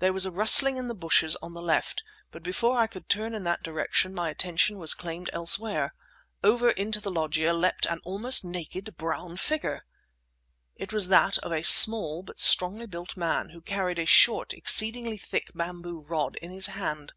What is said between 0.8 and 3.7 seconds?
the bushes on the left; but before I could turn in that